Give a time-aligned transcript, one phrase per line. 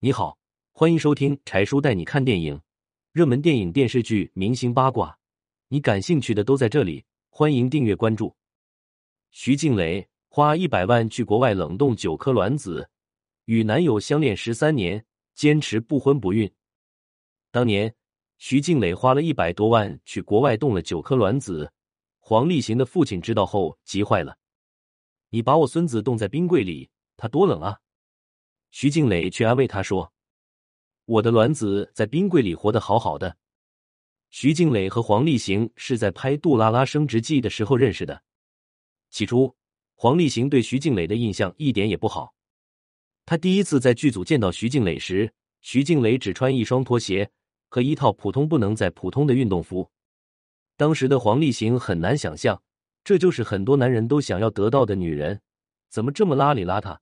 [0.00, 0.38] 你好，
[0.70, 2.60] 欢迎收听柴叔带你看电影，
[3.10, 5.18] 热门电影、电视剧、明星八卦，
[5.66, 7.04] 你感兴趣的都在这里。
[7.30, 8.36] 欢迎订阅关注。
[9.32, 12.88] 徐静蕾花一百万去国外冷冻九颗卵子，
[13.46, 16.48] 与男友相恋十三年，坚持不婚不孕。
[17.50, 17.92] 当年，
[18.38, 21.72] 徐静蕾花了一百多万去国外冻了九颗卵子，
[22.20, 24.38] 黄立行的父亲知道后急坏了
[25.30, 27.80] ：“你把我孙子冻在冰柜里，他多冷啊！”
[28.70, 30.12] 徐静蕾却安慰他说
[31.06, 33.36] ：“我的卵子在冰柜里活得好好的。”
[34.30, 38.22] 徐静蕾和黄立行是在拍《杜拉拉升职记》的时候认识的。
[39.10, 39.56] 起初，
[39.94, 42.34] 黄立行对徐静蕾的印象一点也不好。
[43.24, 47.30] 他第一次在剧组见到徐静蕾时，徐静蕾只穿一双拖鞋
[47.68, 49.90] 和一套普通不能再普通的运动服。
[50.76, 52.62] 当时的黄立行很难想象，
[53.02, 55.40] 这就是很多男人都想要得到的女人，
[55.88, 56.98] 怎么这么邋里邋遢？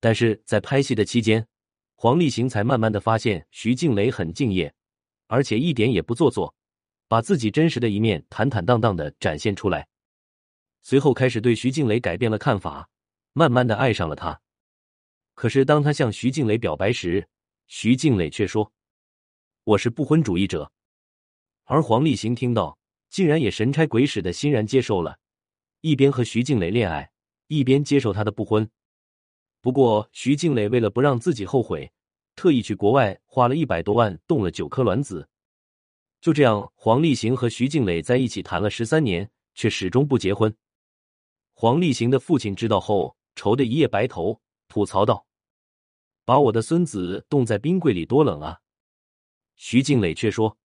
[0.00, 1.46] 但是在拍戏的期间，
[1.94, 4.72] 黄立行才慢慢的发现徐静蕾很敬业，
[5.26, 6.54] 而且一点也不做作，
[7.08, 9.88] 把自己真实的一面坦坦荡荡的展现出来。
[10.80, 12.88] 随后开始对徐静蕾改变了看法，
[13.32, 14.40] 慢慢的爱上了她。
[15.34, 17.28] 可是当他向徐静蕾表白时，
[17.66, 18.72] 徐静蕾却说
[19.64, 20.72] ：“我是不婚主义者。”
[21.64, 22.78] 而黄立行听到，
[23.10, 25.18] 竟然也神差鬼使的欣然接受了，
[25.80, 27.10] 一边和徐静蕾恋爱，
[27.48, 28.70] 一边接受她的不婚。
[29.60, 31.92] 不过，徐静蕾为了不让自己后悔，
[32.36, 35.28] 特意去国外花了一百多万冻了九颗卵子。
[36.20, 40.56] 就这样，黄立行和徐静蕾在一起谈了十三年，却始终不结婚。
[41.54, 45.26] 黄立行的父亲知道后，愁得一夜白头，吐槽道
[46.24, 48.60] ：“把我的孙子冻在冰柜里多冷啊！”
[49.56, 50.56] 徐静蕾却说：“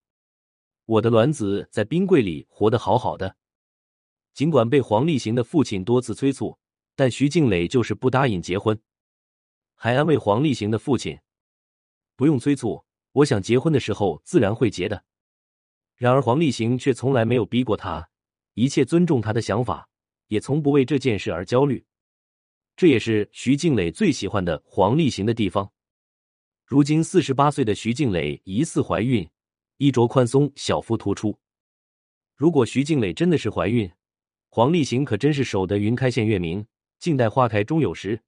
[0.86, 3.36] 我的卵子在冰柜里活得好好的。”
[4.36, 6.58] 尽管被黄立行的父亲多次催促。
[6.96, 8.80] 但徐静蕾就是不答应结婚，
[9.76, 11.20] 还安慰黄立行的父亲
[12.16, 15.04] ：“不用催促，我想结婚的时候自然会结的。”
[15.96, 18.10] 然而黄立行却从来没有逼过他，
[18.54, 19.90] 一切尊重他的想法，
[20.28, 21.86] 也从不为这件事而焦虑。
[22.76, 25.72] 这也是徐静蕾最喜欢的黄立行的地方。
[26.66, 29.30] 如今四十八岁的徐静蕾疑似怀孕，
[29.78, 31.38] 衣着宽松，小腹突出。
[32.36, 33.92] 如果徐静蕾真的是怀孕，
[34.50, 36.66] 黄立行可真是守得云开见月明。
[37.04, 38.22] 静待花开终有时。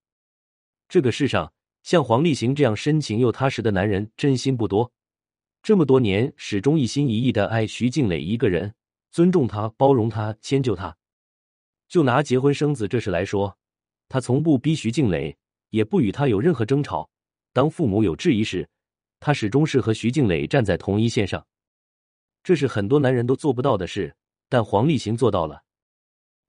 [0.90, 4.92] 这个世上像黄立行这样深情又踏实的男人真心不多。
[5.64, 8.74] 这么多年，始终一心一意的爱徐静蕾一个人，
[9.12, 10.98] 尊重她，包容她，迁就她。
[11.88, 13.58] 就拿结婚生子这事来说，
[14.10, 15.38] 他从不逼徐静蕾，
[15.70, 17.10] 也不与她有任何争吵。
[17.54, 18.68] 当父母有质疑时，
[19.22, 21.48] 他始终是和徐静蕾站在同一线上。
[22.44, 24.18] 这是很多男人都做不到的事，
[24.50, 25.64] 但黄立行做到了。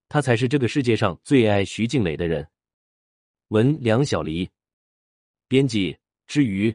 [0.08, 2.46] 他才是这个世界上最爱徐静蕾的人。
[3.48, 4.48] 文梁小黎，
[5.48, 5.96] 编辑
[6.26, 6.74] 之余。